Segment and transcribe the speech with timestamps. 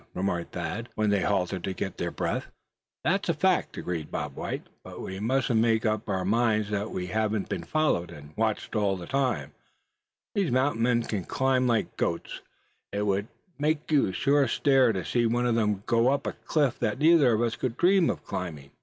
[0.15, 2.45] remarked Thad, when they halted to get their breath.
[3.03, 6.89] "That's a fact, suh," agreed Bob White, "but we mustn't make up our minds that
[6.89, 9.53] we haven't been followed and watched at all times.
[10.33, 12.39] These mountain men can climb like goats, suh.
[12.93, 13.27] It would
[13.59, 14.11] make you
[14.47, 17.77] stare to see one of them go up a cliff that neither of us could
[17.77, 18.71] dream of climbing.